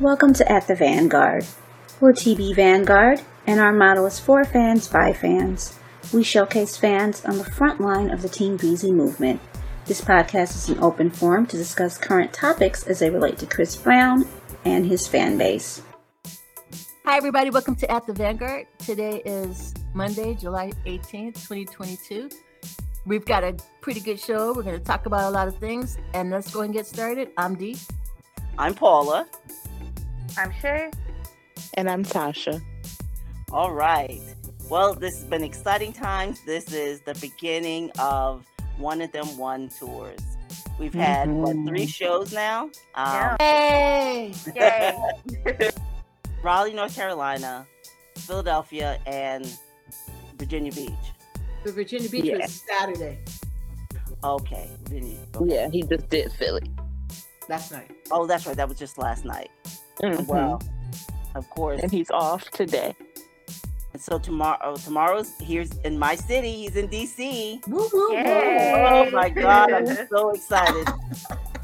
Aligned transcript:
Welcome 0.00 0.32
to 0.34 0.50
At 0.50 0.66
the 0.66 0.74
Vanguard. 0.74 1.46
We're 2.00 2.14
TB 2.14 2.56
Vanguard, 2.56 3.22
and 3.46 3.60
our 3.60 3.72
motto 3.72 4.04
is 4.06 4.18
for 4.18 4.44
fans 4.44 4.88
by 4.88 5.12
fans. 5.12 5.78
We 6.12 6.24
showcase 6.24 6.76
fans 6.76 7.24
on 7.24 7.38
the 7.38 7.44
front 7.44 7.80
line 7.80 8.10
of 8.10 8.20
the 8.20 8.28
Team 8.28 8.56
Breezy 8.56 8.90
movement. 8.90 9.40
This 9.86 10.00
podcast 10.00 10.56
is 10.56 10.68
an 10.68 10.82
open 10.82 11.10
forum 11.10 11.46
to 11.46 11.56
discuss 11.56 11.96
current 11.96 12.32
topics 12.32 12.88
as 12.88 12.98
they 12.98 13.08
relate 13.08 13.38
to 13.38 13.46
Chris 13.46 13.76
Brown 13.76 14.26
and 14.64 14.84
his 14.84 15.06
fan 15.06 15.38
base. 15.38 15.80
Hi, 17.04 17.16
everybody. 17.16 17.50
Welcome 17.50 17.76
to 17.76 17.88
At 17.88 18.04
the 18.04 18.14
Vanguard. 18.14 18.66
Today 18.78 19.22
is 19.24 19.74
Monday, 19.94 20.34
July 20.34 20.72
18th, 20.86 21.34
2022. 21.34 22.30
We've 23.06 23.24
got 23.24 23.44
a 23.44 23.54
pretty 23.80 24.00
good 24.00 24.18
show. 24.18 24.54
We're 24.54 24.64
going 24.64 24.76
to 24.76 24.84
talk 24.84 25.06
about 25.06 25.30
a 25.30 25.30
lot 25.30 25.46
of 25.46 25.56
things, 25.58 25.98
and 26.14 26.32
let's 26.32 26.52
go 26.52 26.62
and 26.62 26.74
get 26.74 26.88
started. 26.88 27.30
I'm 27.38 27.54
Dee. 27.54 27.76
I'm 28.58 28.74
Paula. 28.74 29.28
I'm 30.36 30.52
Shay. 30.60 30.90
And 31.74 31.88
I'm 31.88 32.04
Tasha. 32.04 32.60
All 33.52 33.72
right. 33.72 34.20
Well, 34.68 34.94
this 34.94 35.16
has 35.18 35.24
been 35.24 35.44
exciting 35.44 35.92
times. 35.92 36.40
This 36.44 36.72
is 36.72 37.00
the 37.02 37.14
beginning 37.16 37.90
of 37.98 38.44
one 38.78 39.00
of 39.00 39.12
them 39.12 39.26
one 39.38 39.68
tours. 39.68 40.18
We've 40.78 40.94
had 40.94 41.28
Mhm. 41.28 41.34
what 41.34 41.68
three 41.68 41.86
shows 41.86 42.32
now? 42.32 42.70
Um, 42.94 43.36
Hey! 43.38 44.32
Yay. 44.56 45.70
Raleigh, 46.42 46.72
North 46.74 46.94
Carolina, 46.96 47.66
Philadelphia, 48.16 48.98
and 49.06 49.46
Virginia 50.36 50.72
Beach. 50.72 50.90
The 51.64 51.72
Virginia 51.72 52.08
Beach 52.08 52.24
Yeah. 52.24 52.38
was 52.38 52.62
Saturday. 52.68 53.18
Okay, 54.24 54.70
Virginia. 54.84 55.18
okay. 55.36 55.54
Yeah, 55.54 55.68
he 55.70 55.82
just 55.82 56.08
did 56.08 56.32
Philly. 56.32 56.62
Last 57.48 57.70
night. 57.72 57.90
Oh, 58.10 58.26
that's 58.26 58.46
right. 58.46 58.56
That 58.56 58.68
was 58.68 58.78
just 58.78 58.96
last 58.98 59.24
night. 59.24 59.50
Mhm. 60.12 60.26
Well, 60.26 60.62
of 61.34 61.48
course. 61.50 61.80
and 61.82 61.90
he's 61.90 62.10
off 62.10 62.48
today. 62.50 62.94
And 63.92 64.02
so 64.02 64.18
tomorrow, 64.18 64.74
tomorrow's 64.76 65.32
here's 65.40 65.70
in 65.84 65.98
my 65.98 66.16
city. 66.16 66.52
He's 66.52 66.76
in 66.76 66.88
DC. 66.88 67.60
Woo, 67.68 67.88
woo, 67.92 68.10
woo. 68.10 68.16
Oh 68.16 69.10
my 69.12 69.28
God, 69.28 69.72
I'm 69.72 69.86
so 70.10 70.30
excited. 70.30 70.88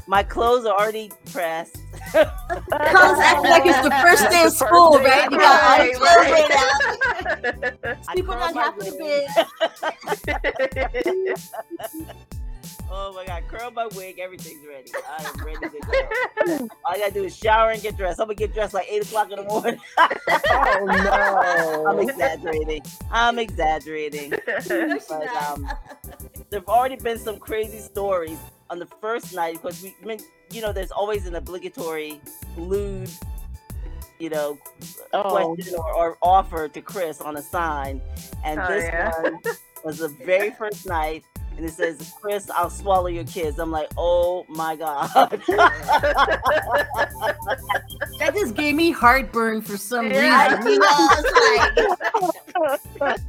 My 0.07 0.23
clothes 0.23 0.65
are 0.65 0.73
already 0.77 1.11
pressed. 1.31 1.75
Clothes 2.11 2.29
act 3.29 3.43
like 3.43 3.63
it's 3.65 3.81
the 3.81 3.91
first 4.01 4.29
day 4.29 4.43
of 4.45 4.51
school, 4.53 4.97
day. 4.97 5.05
right? 5.05 5.31
You 5.31 5.37
got 5.37 5.79
all 5.79 5.85
the 5.85 5.93
clothes 5.93 6.29
laid 6.31 6.51
out. 6.51 7.97
I 8.07 8.15
People 8.15 8.33
curled 8.35 8.47
on 8.49 8.55
my 8.55 8.61
half 8.63 8.75
Oh 12.93 13.13
my 13.13 13.25
God, 13.25 13.43
curl 13.47 13.71
my 13.71 13.87
wig. 13.95 14.19
Everything's 14.19 14.65
ready. 14.67 14.91
I 15.17 15.23
am 15.23 15.45
ready 15.45 15.59
to 15.79 15.79
go. 15.79 16.67
All 16.85 16.93
I 16.93 16.97
gotta 16.99 17.13
do 17.13 17.23
is 17.23 17.35
shower 17.35 17.71
and 17.71 17.81
get 17.81 17.95
dressed. 17.95 18.19
I'm 18.19 18.25
gonna 18.27 18.35
get 18.35 18.53
dressed 18.53 18.73
like 18.73 18.87
eight 18.89 19.03
o'clock 19.03 19.31
in 19.31 19.37
the 19.37 19.43
morning. 19.43 19.79
Oh 19.97 20.85
no. 20.85 21.85
I'm 21.89 21.99
exaggerating. 22.09 22.81
I'm 23.11 23.39
exaggerating. 23.39 24.33
But 24.67 25.27
um, 25.35 25.69
there've 26.49 26.67
already 26.67 26.97
been 26.97 27.17
some 27.17 27.37
crazy 27.39 27.79
stories 27.79 28.37
on 28.69 28.79
the 28.79 28.85
first 28.99 29.33
night 29.33 29.53
because 29.61 29.81
we, 29.81 29.95
I 30.01 30.05
mean, 30.05 30.19
you 30.51 30.61
know, 30.61 30.73
there's 30.73 30.91
always 30.91 31.25
an 31.27 31.35
obligatory 31.35 32.21
lewd, 32.57 33.09
you 34.19 34.29
know, 34.29 34.57
Oh, 35.13 35.53
question 35.53 35.75
or, 35.75 35.93
or 35.93 36.17
offer 36.21 36.67
to 36.67 36.81
Chris 36.81 37.21
on 37.21 37.37
a 37.37 37.41
sign, 37.41 38.01
and 38.43 38.59
Oh, 38.59 38.67
this 38.67 38.83
yeah. 38.85 39.21
one 39.21 39.41
was 39.83 39.99
the 39.99 40.07
very 40.09 40.51
first 40.57 40.85
night, 40.85 41.23
and 41.57 41.65
it 41.65 41.71
says, 41.73 42.13
"Chris, 42.21 42.49
I'll 42.49 42.69
swallow 42.69 43.07
your 43.07 43.23
kids." 43.25 43.59
I'm 43.59 43.71
like, 43.71 43.89
"Oh 43.97 44.45
my 44.49 44.75
god!" 44.75 45.09
That 48.19 48.33
just 48.35 48.53
gave 48.55 48.75
me 48.75 48.91
heartburn 48.91 49.61
for 49.63 49.77
some 49.77 50.11
Yeah. 50.11 50.55
reason. 50.55 50.71
You 50.73 50.79
know, 50.79 51.07
like, 53.01 53.19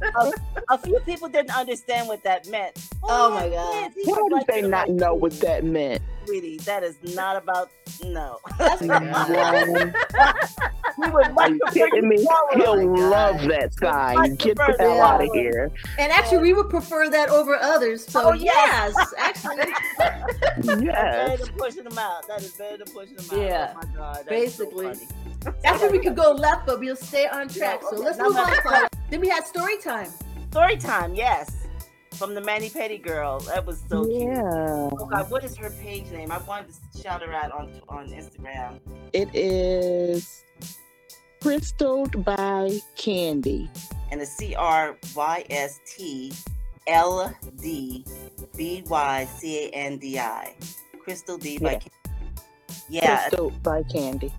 a 0.69 0.77
few 0.77 0.99
people 0.99 1.27
didn't 1.29 1.55
understand 1.57 2.07
what 2.07 2.23
that 2.23 2.47
meant. 2.47 2.77
Oh, 3.03 3.07
oh 3.09 3.29
yeah, 3.29 3.35
my 3.39 3.49
God. 3.49 3.73
kids. 3.83 3.95
He 4.05 4.11
why 4.11 4.21
was 4.21 4.29
did 4.29 4.35
like, 4.37 4.47
they 4.47 4.61
not 4.61 4.87
like, 4.89 4.97
know 4.97 5.13
what 5.15 5.31
that 5.41 5.63
meant? 5.63 6.01
Sweetie, 6.25 6.57
that 6.59 6.83
is 6.83 6.95
not 7.15 7.35
about 7.35 7.69
no. 8.03 8.37
that's 10.97 10.97
Wrong. 10.97 11.11
We 11.11 11.15
would 11.15 11.27
Are 11.27 11.33
much 11.33 11.51
you 11.51 11.59
kidding 11.91 12.09
me? 12.09 12.17
He'll 12.17 12.29
oh 12.31 12.75
my 12.75 12.83
God. 12.99 13.09
love 13.09 13.41
that 13.49 13.73
sign. 13.73 14.15
Much 14.15 14.37
Get 14.37 14.57
the 14.57 14.63
prefer 14.63 14.83
hell 14.83 14.97
that. 14.97 15.13
out 15.15 15.23
of 15.23 15.29
here. 15.33 15.71
And 15.97 16.11
actually, 16.11 16.39
we 16.39 16.53
would 16.53 16.69
prefer 16.69 17.09
that 17.09 17.29
over 17.29 17.55
others. 17.55 18.05
So, 18.05 18.29
Oh, 18.29 18.33
yes. 18.33 18.93
yes, 18.97 19.13
actually, 19.17 19.57
That's 19.97 20.67
better 20.67 21.37
than 21.45 21.53
pushing 21.57 21.83
them 21.83 21.97
out. 21.97 22.27
That 22.27 22.41
is 22.41 22.51
better 22.51 22.77
than 22.77 22.93
pushing 22.93 23.15
them 23.15 23.25
out. 23.31 23.37
Yeah. 23.45 23.73
Oh 23.73 23.77
my 23.87 23.95
god. 23.95 24.15
That's 24.17 24.29
Basically. 24.29 24.93
So 24.95 25.05
funny. 25.43 25.57
that's 25.63 25.81
where 25.81 25.91
we 25.91 25.99
could 25.99 26.15
go 26.15 26.31
left, 26.31 26.65
but 26.65 26.79
we'll 26.79 26.95
stay 26.95 27.27
on 27.27 27.47
track. 27.49 27.79
Yeah, 27.83 27.89
So 27.89 27.95
let's 27.97 28.17
Now 28.17 28.25
move 28.25 28.37
on. 28.37 28.51
let's- 28.65 28.89
Then 29.09 29.21
we 29.21 29.29
had 29.29 29.45
story 29.45 29.77
time. 29.77 30.09
Story 30.51 30.77
time, 30.77 31.15
yes. 31.15 31.62
From 32.23 32.35
the 32.35 32.39
mani 32.39 32.69
pedi 32.69 33.03
girl. 33.03 33.41
That 33.41 33.65
was 33.65 33.83
so 33.89 34.05
cute. 34.05 34.21
Yeah. 34.21 34.39
Oh 34.97 35.07
God, 35.11 35.29
what 35.29 35.43
is 35.43 35.57
her 35.57 35.69
page 35.69 36.09
name? 36.09 36.31
I 36.31 36.37
wanted 36.37 36.69
to 36.93 37.01
shout 37.01 37.21
her 37.21 37.33
out 37.33 37.51
on 37.51 37.69
on 37.89 38.07
Instagram. 38.11 38.79
It 39.11 39.27
is 39.33 40.45
crystalled 41.41 42.23
by 42.23 42.79
Candy. 42.95 43.69
And 44.09 44.21
the 44.21 44.25
C 44.25 44.55
R 44.55 44.95
Y 45.13 45.43
S 45.49 45.81
T 45.85 46.31
L 46.87 47.35
D 47.61 48.05
B 48.55 48.85
Y 48.87 49.25
C 49.25 49.65
A 49.65 49.69
N 49.71 49.97
D 49.97 50.17
I. 50.17 50.55
Crystal 51.03 51.37
D 51.37 51.57
by 51.57 51.71
Yeah. 51.73 51.79
Candy. 51.79 51.91
Yeah. 52.87 53.17
Crystalled 53.17 53.63
by 53.63 53.83
Candy. 53.83 54.31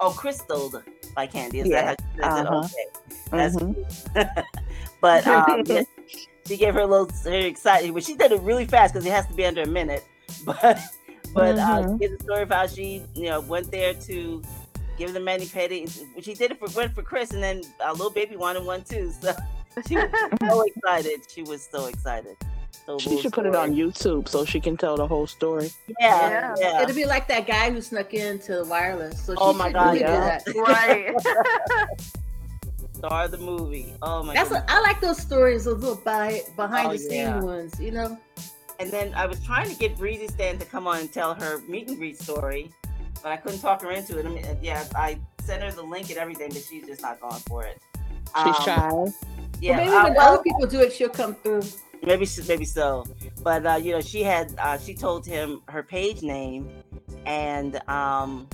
Oh, 0.00 0.10
Crystalled 0.10 0.82
by 1.14 1.28
Candy. 1.28 1.60
Is 1.60 1.68
Yeah. 1.68 1.94
that 1.94 2.00
how 2.20 2.40
it? 2.40 2.46
Uh-huh. 2.48 2.58
Okay. 2.64 2.86
That's 3.30 3.54
Mhm. 3.54 4.44
but 5.00 5.24
um, 5.28 5.64
she 6.46 6.56
gave 6.56 6.74
her 6.74 6.80
a 6.80 6.86
little 6.86 7.06
very 7.22 7.44
excited, 7.44 7.92
but 7.94 8.02
she 8.04 8.14
did 8.14 8.32
it 8.32 8.40
really 8.42 8.66
fast 8.66 8.94
because 8.94 9.06
it 9.06 9.12
has 9.12 9.26
to 9.26 9.34
be 9.34 9.44
under 9.44 9.62
a 9.62 9.66
minute. 9.66 10.04
But 10.44 10.78
but 11.34 11.58
uh, 11.58 11.82
Mhm. 11.82 11.98
she 12.00 12.06
did 12.08 12.18
the 12.18 12.24
story 12.24 12.42
of 12.42 12.50
how 12.50 12.66
she 12.66 13.02
you 13.14 13.28
know 13.28 13.40
went 13.40 13.70
there 13.70 13.94
to 13.94 14.42
give 14.98 15.12
the 15.12 15.20
mani 15.20 15.46
pedi. 15.46 15.88
She 16.22 16.34
did 16.34 16.52
it 16.52 16.58
for 16.58 16.68
went 16.78 16.94
for 16.94 17.02
Chris, 17.02 17.32
and 17.32 17.42
then 17.42 17.62
a 17.84 17.92
little 17.92 18.10
baby 18.10 18.36
wanted 18.36 18.64
one 18.64 18.82
too. 18.82 19.12
So 19.76 19.82
she 19.86 19.96
was 19.96 20.10
so 20.40 20.62
excited. 20.66 21.20
She 21.34 21.42
was 21.42 21.68
so 21.70 21.84
excited. 21.86 22.36
So 22.86 22.98
She 22.98 23.08
little 23.10 23.22
should 23.22 23.32
put 23.34 23.44
it 23.46 23.54
on. 23.54 23.74
YouTube 23.74 24.26
so 24.26 24.44
she 24.46 24.58
can 24.58 24.76
tell 24.76 24.96
the 24.96 25.06
whole 25.06 25.26
story. 25.26 25.70
Yeah, 26.00 26.30
Yeah. 26.30 26.54
yeah. 26.58 26.82
It'll 26.82 26.94
be 26.94 27.04
like 27.04 27.28
that 27.28 27.46
guy 27.46 27.70
who 27.70 27.82
snuck 27.82 28.14
into 28.14 28.52
the 28.56 28.64
wireless. 28.64 29.20
So 29.22 29.34
she 29.34 29.38
Oh 29.40 29.52
my 29.52 29.70
God, 29.70 29.86
really 29.88 29.98
do 29.98 30.04
yeah. 30.04 30.38
that. 30.46 30.56
right. 30.56 31.14
Star 33.06 33.24
of 33.24 33.30
the 33.30 33.38
movie. 33.38 33.92
Oh 34.02 34.22
my. 34.22 34.34
That's 34.34 34.48
goodness. 34.48 34.64
what, 34.68 34.76
I 34.76 34.80
like 34.80 35.00
those 35.00 35.18
stories, 35.18 35.64
those 35.64 35.78
little 35.78 35.96
by, 36.04 36.42
behind 36.56 36.88
Oh, 36.88 36.92
the 36.92 36.98
scene 36.98 37.12
yeah. 37.12 37.40
ones. 37.40 37.78
You 37.80 37.92
know, 37.92 38.18
And 38.80 38.90
then 38.90 39.14
I 39.14 39.26
was 39.26 39.38
trying 39.44 39.68
to 39.70 39.76
get 39.76 39.96
Breezy 39.96 40.28
Stan 40.28 40.58
to 40.58 40.64
come 40.64 40.86
on 40.86 40.98
and 41.00 41.12
tell 41.12 41.34
her 41.34 41.58
meet 41.68 41.88
and 41.88 41.96
greet 41.96 42.18
story, 42.20 42.70
but 43.22 43.32
I 43.32 43.36
couldn't 43.36 43.60
talk 43.60 43.82
her 43.82 43.90
into 43.92 44.18
it. 44.18 44.26
I 44.26 44.28
mean, 44.28 44.44
yeah, 44.62 44.84
I 44.94 45.18
sent 45.40 45.62
her 45.62 45.70
the 45.72 45.82
link 45.82 46.10
and 46.10 46.18
everything, 46.18 46.48
but 46.50 46.62
she's 46.62 46.86
just 46.86 47.02
not 47.02 47.20
going 47.20 47.40
for 47.46 47.64
it. 47.64 47.80
She's 48.44 48.56
Um, 48.56 48.64
shy. 48.64 49.04
Yeah, 49.60 49.76
But 49.76 49.84
maybe 49.84 49.96
uh, 49.96 50.02
when 50.04 50.14
well, 50.14 50.32
other 50.34 50.42
people 50.42 50.66
do 50.66 50.80
it, 50.80 50.92
she'll 50.92 51.08
come 51.08 51.34
through. 51.36 51.62
maybe 52.04 52.26
she, 52.26 52.42
maybe 52.46 52.64
so. 52.66 53.06
But 53.42 53.64
uh, 53.64 53.76
you 53.76 53.92
know, 53.92 54.00
she 54.02 54.22
had 54.22 54.52
uh, 54.58 54.76
she 54.78 54.92
told 54.94 55.24
him 55.24 55.62
her 55.68 55.82
page 55.82 56.20
name, 56.22 56.68
and 57.24 57.80
um, 57.88 58.48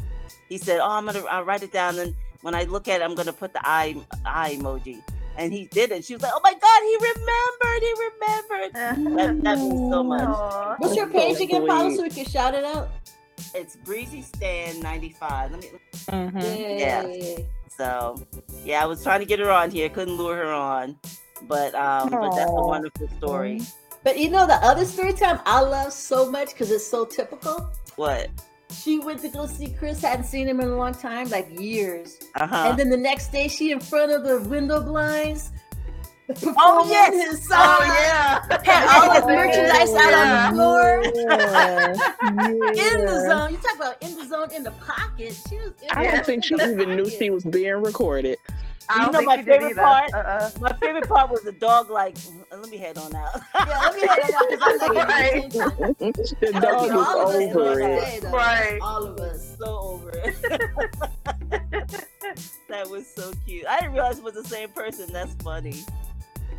he 0.48 0.58
said, 0.58 0.78
"Oh, 0.78 0.90
I'm 0.90 1.06
gonna 1.06 1.24
I'll 1.24 1.42
write 1.42 1.62
it 1.64 1.72
down, 1.72 1.98
and 1.98 2.14
when 2.42 2.54
I 2.54 2.64
look 2.64 2.88
at 2.88 3.00
it, 3.00 3.04
I'm 3.04 3.14
gonna 3.14 3.32
put 3.32 3.52
the 3.52 3.66
eye 3.66 3.96
eye 4.24 4.56
emoji." 4.58 5.02
And 5.36 5.52
he 5.52 5.64
did 5.66 5.90
it. 5.92 6.04
She 6.04 6.14
was 6.14 6.22
like, 6.22 6.32
"Oh 6.34 6.40
my 6.44 6.52
God, 6.52 6.82
he 6.82 6.96
remembered! 7.10 7.82
He 7.82 7.94
remembered!" 8.10 8.72
That, 9.16 9.42
that 9.42 9.58
means 9.58 9.90
so 9.90 10.02
much. 10.02 10.28
Aw. 10.28 10.76
What's 10.78 10.96
your 10.96 11.06
That's 11.06 11.18
so 11.18 11.34
page 11.34 11.40
again, 11.40 11.66
Paula, 11.66 11.90
so 11.96 12.02
we 12.02 12.10
can 12.10 12.26
shout 12.26 12.54
it 12.54 12.64
out? 12.64 12.90
It's 13.54 13.76
Breezy 13.76 14.22
Stan 14.22 14.80
95. 14.80 15.52
Let 15.52 15.60
me 15.62 15.68
Mhm. 16.10 16.78
Yeah. 16.78 17.06
Yay. 17.06 17.46
So, 17.76 18.22
yeah, 18.64 18.82
I 18.82 18.86
was 18.86 19.02
trying 19.02 19.20
to 19.20 19.26
get 19.26 19.38
her 19.38 19.50
on 19.50 19.70
here, 19.70 19.88
couldn't 19.88 20.16
lure 20.16 20.36
her 20.36 20.52
on, 20.52 20.98
but 21.42 21.74
um, 21.74 22.10
but 22.10 22.34
that's 22.34 22.50
a 22.50 22.62
wonderful 22.62 23.08
story. 23.18 23.62
But 24.04 24.18
you 24.18 24.30
know 24.30 24.46
the 24.46 24.54
other 24.54 24.84
story 24.84 25.12
time 25.12 25.40
I 25.46 25.60
love 25.60 25.92
so 25.92 26.30
much 26.30 26.50
because 26.50 26.70
it's 26.70 26.86
so 26.86 27.04
typical. 27.04 27.70
What? 27.96 28.28
She 28.72 28.98
went 28.98 29.20
to 29.20 29.28
go 29.28 29.46
see 29.46 29.68
Chris, 29.78 30.02
hadn't 30.02 30.24
seen 30.24 30.48
him 30.48 30.60
in 30.60 30.68
a 30.68 30.76
long 30.76 30.94
time, 30.94 31.28
like 31.28 31.48
years. 31.58 32.18
Uh 32.34 32.46
huh. 32.46 32.66
And 32.70 32.78
then 32.78 32.90
the 32.90 32.96
next 32.96 33.32
day, 33.32 33.48
she 33.48 33.70
in 33.70 33.80
front 33.80 34.12
of 34.12 34.24
the 34.24 34.40
window 34.48 34.82
blinds. 34.82 35.50
Oh 36.28 36.84
performing 36.84 36.92
yes! 36.92 37.30
his 37.30 37.48
song. 37.48 37.58
Oh 37.60 37.84
yeah. 37.84 38.62
Had 38.64 38.88
all 38.96 39.12
his 39.12 39.24
merchandise 39.26 39.92
out 39.92 40.14
on 40.14 40.28
the 40.46 40.56
floor. 40.56 41.02
Yeah. 41.14 42.94
In 42.94 43.04
the 43.04 43.26
zone. 43.28 43.50
You 43.50 43.56
talk 43.58 43.76
about 43.76 44.02
in 44.02 44.16
the 44.16 44.26
zone 44.26 44.50
in 44.54 44.62
the 44.62 44.70
pocket. 44.70 45.36
She 45.48 45.56
was 45.56 45.72
in 45.82 45.90
I 45.90 46.10
don't 46.10 46.24
think 46.24 46.44
she 46.44 46.54
even 46.54 46.96
knew 46.96 47.10
she 47.10 47.28
was 47.28 47.44
being 47.44 47.74
recorded. 47.74 48.38
I 48.88 49.06
You 49.06 49.12
know 49.12 49.22
my 49.22 49.42
favorite 49.42 49.76
part? 49.76 50.12
Uh-uh. 50.14 50.50
My 50.60 50.72
favorite 50.74 51.08
part 51.08 51.30
was 51.30 51.42
the 51.42 51.52
dog. 51.52 51.90
Like, 51.90 52.16
let 52.50 52.68
me 52.68 52.76
head 52.76 52.98
on 52.98 53.14
out. 53.14 53.40
Yeah, 53.54 53.64
let 53.80 53.94
me 53.94 54.00
head 54.06 54.18
it 54.22 54.34
out 54.34 54.50
because 54.50 54.82
I'm 54.82 54.94
not 54.94 55.08
Right. 55.08 55.50
the 55.52 56.58
dog 56.60 56.90
All 56.90 57.20
of 57.20 57.28
us 57.28 57.34
is 57.40 57.56
over 57.56 57.80
it. 57.80 58.22
that. 58.22 58.32
Right. 58.32 58.78
All 58.82 59.04
of 59.04 59.18
us. 59.20 59.56
so 59.58 59.78
over 59.78 60.10
it. 60.14 60.36
That 62.68 62.88
was 62.88 63.06
so 63.06 63.32
cute. 63.46 63.66
I 63.68 63.78
didn't 63.80 63.92
realize 63.92 64.16
it 64.18 64.24
was 64.24 64.32
the 64.34 64.44
same 64.44 64.70
person. 64.70 65.12
That's 65.12 65.34
funny. 65.42 65.84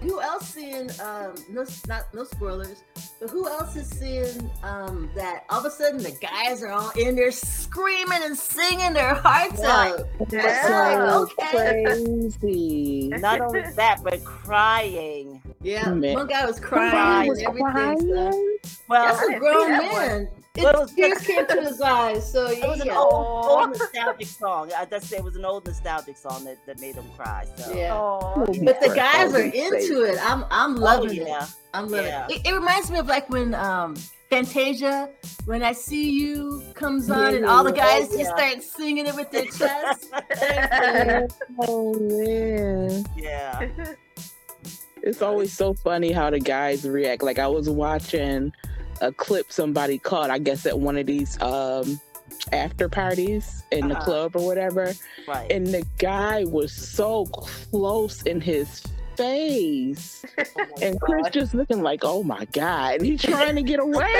Who 0.01 0.21
else 0.21 0.47
seeing 0.49 0.91
um 1.01 1.33
no 1.49 1.65
not 1.87 2.13
no 2.13 2.23
spoilers, 2.25 2.83
but 3.19 3.29
who 3.29 3.47
else 3.47 3.75
is 3.75 3.87
seeing 3.89 4.49
um 4.63 5.09
that 5.15 5.43
all 5.49 5.59
of 5.59 5.65
a 5.65 5.71
sudden 5.71 5.97
the 6.03 6.11
guys 6.21 6.61
are 6.63 6.71
all 6.71 6.91
in 6.97 7.15
there 7.15 7.31
screaming 7.31 8.21
and 8.23 8.37
singing 8.37 8.93
their 8.93 9.13
hearts 9.15 9.59
Right. 9.61 9.93
out. 9.93 10.07
Yeah. 10.31 11.25
Okay. 11.41 11.83
Crazy. 11.85 13.09
Not 13.09 13.41
only 13.41 13.61
that, 13.75 14.01
but 14.03 14.23
crying. 14.23 15.41
Yeah, 15.61 15.89
Man. 15.91 16.13
one 16.15 16.27
guy 16.27 16.45
was 16.45 16.59
Crying. 16.59 16.91
crying 16.91 17.31
and 17.31 17.39
everything. 17.41 17.99
So. 18.13 18.77
Well, 18.89 19.05
That's 19.05 19.19
I 19.19 19.23
a 19.23 19.27
didn't 19.27 19.39
grown 19.39 19.65
see 19.65 19.71
that 19.71 19.93
man. 19.93 20.29
Well, 20.55 20.67
it 20.67 20.75
It, 20.75 20.79
was- 20.81 20.91
tears 20.93 21.19
came 21.25 21.47
to 21.47 21.61
his 21.61 21.81
eyes. 21.81 22.31
So 22.31 22.45
it 22.47 22.67
was 22.67 22.79
an 22.81 22.91
old, 22.91 23.11
old 23.45 23.69
nostalgic 23.69 24.27
song. 24.27 24.71
I 24.77 24.85
just 24.85 25.07
say 25.07 25.17
it 25.17 25.23
was 25.23 25.35
an 25.35 25.45
old 25.45 25.65
nostalgic 25.65 26.15
song 26.15 26.43
that, 26.45 26.63
that 26.67 26.79
made 26.79 26.93
him 26.95 27.05
cry. 27.17 27.45
So 27.57 27.73
Yeah. 27.73 27.95
Oh, 27.95 28.45
But 28.63 28.79
the 28.79 28.93
guys 28.95 29.33
are 29.33 29.41
into 29.41 30.03
it. 30.03 30.19
I'm 30.21 30.45
I'm 30.51 30.77
Oh, 30.77 30.81
loving 30.81 31.15
yeah. 31.25 31.43
it. 31.43 31.49
I'm 31.73 31.89
loving 31.89 32.05
Yeah. 32.05 32.27
it. 32.29 32.35
it. 32.45 32.47
It 32.49 32.53
reminds 32.53 32.91
me 32.91 32.99
of 32.99 33.07
like 33.07 33.27
when 33.31 33.55
um 33.55 33.95
Fantasia, 34.29 35.09
when 35.45 35.63
I 35.63 35.71
see 35.73 36.09
you 36.11 36.63
comes 36.75 37.09
on 37.09 37.33
and 37.35 37.45
all 37.45 37.63
the 37.63 37.71
guys 37.71 38.09
oh, 38.11 38.17
just 38.17 38.29
start 38.35 38.61
singing 38.63 39.05
it 39.07 39.15
with 39.15 39.31
their 39.31 39.45
chest. 39.45 40.11
Oh 41.59 41.93
man. 41.99 43.05
yeah. 43.15 43.67
It's 45.05 45.21
always 45.21 45.51
so 45.51 45.73
funny 45.73 46.13
how 46.13 46.29
the 46.29 46.39
guys 46.39 46.87
react. 46.87 47.23
Like 47.23 47.37
I 47.37 47.47
was 47.47 47.69
watching 47.69 48.53
a 49.01 49.11
clip 49.11 49.51
somebody 49.51 49.97
caught, 49.97 50.29
I 50.29 50.39
guess 50.39 50.65
at 50.65 50.79
one 50.79 50.97
of 50.97 51.05
these 51.05 51.41
um 51.41 51.99
after 52.51 52.89
parties 52.89 53.63
in 53.71 53.87
the 53.87 53.95
Uh-huh. 53.95 54.03
club 54.03 54.35
or 54.35 54.45
whatever. 54.45 54.93
Right. 55.27 55.51
And 55.51 55.67
the 55.67 55.85
guy 55.97 56.45
was 56.45 56.71
so 56.71 57.25
close 57.27 58.21
in 58.23 58.41
his 58.41 58.81
face. 59.15 60.25
Oh 60.55 60.77
And 60.81 60.99
Chris 61.01 61.23
God. 61.23 61.33
just 61.33 61.53
looking 61.53 61.81
like, 61.81 62.01
oh 62.03 62.23
my 62.23 62.45
God. 62.51 62.95
And 62.95 63.05
he's 63.05 63.21
trying 63.21 63.55
to 63.55 63.63
get 63.63 63.79
away. 63.79 64.05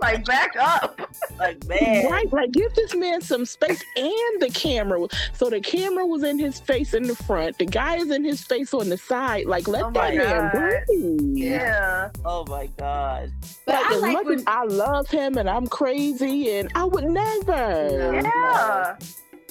like 0.00 0.24
back 0.24 0.54
up. 0.58 1.00
like 1.38 1.64
man. 1.66 2.10
Right, 2.10 2.32
like 2.32 2.52
give 2.52 2.74
this 2.74 2.94
man 2.94 3.20
some 3.20 3.44
space 3.44 3.82
and 3.96 4.40
the 4.42 4.50
camera. 4.52 5.06
So 5.32 5.50
the 5.50 5.60
camera 5.60 6.06
was 6.06 6.22
in 6.24 6.38
his 6.38 6.60
face 6.60 6.94
in 6.94 7.04
the 7.04 7.14
front. 7.16 7.58
The 7.58 7.66
guy 7.66 7.96
is 7.96 8.10
in 8.10 8.24
his 8.24 8.42
face 8.44 8.74
on 8.74 8.88
the 8.88 8.98
side. 8.98 9.46
Like 9.46 9.68
let 9.68 9.84
Oh 9.84 9.90
that 9.90 10.14
my 10.14 10.16
man 10.16 10.50
God. 10.52 10.84
breathe. 10.86 11.36
Yeah. 11.36 12.10
Oh 12.24 12.44
my 12.46 12.66
god. 12.78 13.32
But 13.66 13.74
Like, 13.74 13.86
I 13.86 13.94
as 13.94 14.02
like 14.02 14.12
much 14.14 14.26
when 14.26 14.38
as 14.38 14.44
I 14.46 14.64
love 14.64 15.08
him 15.08 15.38
and 15.38 15.48
I'm 15.48 15.66
crazy 15.66 16.56
and 16.58 16.70
I 16.74 16.84
would 16.84 17.04
never. 17.04 18.12
No. 18.12 18.22
Yeah. 18.22 18.96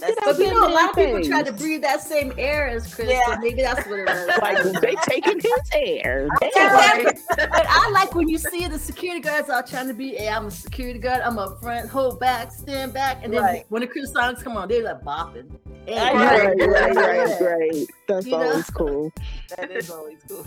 That's 0.08 0.26
but 0.26 0.38
you 0.40 0.52
know 0.52 0.68
a 0.68 0.70
lot 0.70 0.90
of 0.90 0.96
people 0.96 1.16
Face. 1.18 1.28
try 1.28 1.44
to 1.44 1.52
breathe 1.54 1.82
that 1.84 2.02
same 2.02 2.34
air 2.38 2.68
as 2.68 2.94
Chris, 2.94 3.10
Yeah. 3.10 3.20
so 3.36 3.40
maybe 3.40 3.62
that's 3.62 3.88
what 3.88 4.00
it 4.00 4.06
was. 4.08 4.28
Like 4.42 4.82
they 4.82 4.96
taking 5.08 5.40
his 5.40 5.62
air. 5.74 6.28
Right. 6.56 7.18
But 7.38 7.66
I 7.70 7.90
like 7.92 8.14
when 8.16 8.28
you 8.30 8.38
see 8.38 8.68
the 8.68 8.80
security 8.80 9.22
guards 9.22 9.50
all 9.50 9.64
trying 9.64 9.88
to 9.88 9.94
be, 9.94 10.16
hey, 10.16 10.30
I'm 10.30 10.48
a 10.48 10.52
security 10.52 11.00
guard, 11.00 11.22
I'm 11.22 11.38
up 11.40 11.62
front, 11.62 11.90
hold 11.90 12.20
back, 12.20 12.52
stand 12.52 12.94
back, 12.94 13.20
and 13.24 13.34
then 13.34 13.42
Right. 13.42 13.66
when 13.70 13.82
the 13.82 13.88
Chris 13.88 14.12
songs 14.12 14.42
come 14.44 14.58
on, 14.58 14.68
they're 14.68 14.84
like 14.84 15.02
bopping. 15.04 15.50
Hey, 15.86 15.96
Right, 15.96 16.14
Right, 16.48 16.58
yeah, 16.58 16.66
right, 16.66 16.94
yeah. 16.94 17.02
right, 17.02 17.42
right. 17.42 17.88
That's 18.08 18.26
You 18.26 18.32
know? 18.34 18.42
always 18.50 18.70
cool. 18.70 19.12
that 19.58 19.72
is 19.72 19.90
always 19.90 20.20
cool. 20.28 20.46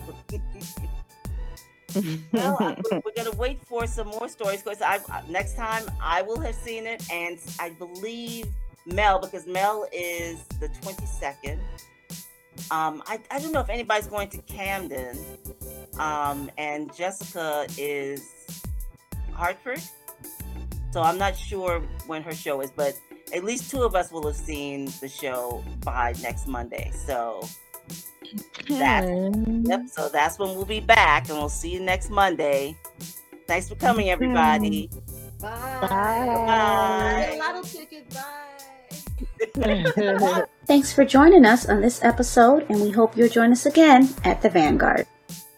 well, 2.32 2.56
I- 2.60 2.76
we're 2.90 3.00
we're 3.04 3.12
gonna 3.16 3.36
wait 3.36 3.60
for 3.66 3.86
some 3.86 4.08
more 4.08 4.28
stories 4.28 4.62
because 4.62 4.82
I 4.82 4.98
next 5.28 5.56
time 5.56 5.84
I 6.02 6.22
will 6.22 6.40
have 6.40 6.54
seen 6.54 6.86
it, 6.86 7.02
and 7.10 7.38
I 7.60 7.70
believe 7.70 8.46
Mel 8.86 9.18
because 9.18 9.46
Mel 9.46 9.86
is 9.92 10.42
the 10.60 10.68
twenty 10.80 11.06
second. 11.06 11.60
Um, 12.70 13.02
I, 13.06 13.20
I 13.30 13.38
don't 13.38 13.52
know 13.52 13.60
if 13.60 13.68
anybody's 13.68 14.06
going 14.06 14.28
to 14.30 14.38
Camden, 14.42 15.18
um, 15.98 16.50
and 16.56 16.94
Jessica 16.96 17.66
is 17.76 18.22
Hartford, 19.32 19.80
so 20.92 21.02
I'm 21.02 21.18
not 21.18 21.36
sure 21.36 21.80
when 22.06 22.22
her 22.22 22.32
show 22.32 22.60
is, 22.62 22.70
but 22.70 22.98
at 23.34 23.44
least 23.44 23.70
two 23.70 23.82
of 23.82 23.94
us 23.94 24.10
will 24.10 24.26
have 24.26 24.36
seen 24.36 24.86
the 25.00 25.08
show 25.08 25.62
by 25.84 26.14
next 26.22 26.46
Monday. 26.46 26.90
So 27.06 27.46
That's- 28.68 29.34
Yep. 29.64 29.80
So 29.88 30.08
that's 30.08 30.38
when 30.38 30.56
we'll 30.56 30.64
be 30.64 30.80
back, 30.80 31.28
and 31.28 31.38
we'll 31.38 31.48
see 31.48 31.70
you 31.70 31.80
next 31.80 32.08
Monday. 32.10 32.76
Thanks 33.46 33.68
for 33.68 33.74
coming, 33.76 34.10
everybody. 34.10 34.90
Bye. 35.40 35.78
Bye. 35.82 37.26
Get 37.28 37.34
a 37.34 37.38
lotto 37.38 37.62
ticket. 37.62 38.10
Bye. 38.14 38.22
Thanks 40.66 40.92
for 40.92 41.04
joining 41.04 41.44
us 41.44 41.68
on 41.68 41.80
this 41.80 42.02
episode, 42.02 42.66
and 42.68 42.80
we 42.80 42.90
hope 42.90 43.16
you'll 43.16 43.28
join 43.28 43.52
us 43.52 43.66
again 43.66 44.08
at 44.24 44.42
the 44.42 44.50
Vanguard. 44.50 45.06